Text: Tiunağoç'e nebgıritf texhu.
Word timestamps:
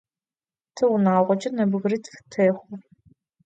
Tiunağoç'e 0.75 1.49
nebgıritf 1.57 2.15
texhu. 2.31 2.75